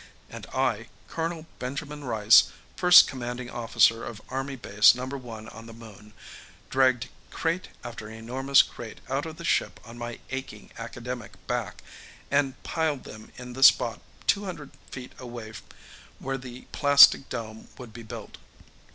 And 0.31 0.47
I, 0.47 0.87
Colonel 1.07 1.45
Benjamin 1.59 2.03
Rice, 2.03 2.51
first 2.75 3.05
commanding 3.05 3.51
officer 3.51 4.03
of 4.03 4.19
Army 4.29 4.55
Base 4.55 4.95
No. 4.95 5.05
1 5.05 5.47
on 5.49 5.67
the 5.67 5.73
Moon, 5.73 6.13
dragged 6.71 7.09
crate 7.29 7.67
after 7.83 8.09
enormous 8.09 8.63
crate 8.63 8.99
out 9.09 9.27
of 9.27 9.37
the 9.37 9.45
ship 9.45 9.79
on 9.85 9.99
my 9.99 10.17
aching 10.31 10.71
academic 10.79 11.33
back, 11.45 11.83
and 12.31 12.55
piled 12.63 13.03
them 13.03 13.31
in 13.37 13.53
the 13.53 13.61
spot 13.61 14.01
two 14.25 14.45
hundred 14.45 14.71
feet 14.89 15.11
away 15.19 15.53
where 16.17 16.39
the 16.39 16.61
plastic 16.71 17.29
dome 17.29 17.67
would 17.77 17.93
be 17.93 18.01
built. 18.01 18.39